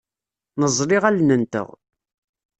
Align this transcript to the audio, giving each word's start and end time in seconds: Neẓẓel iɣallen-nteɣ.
Neẓẓel 0.59 0.89
iɣallen-nteɣ. 0.95 1.67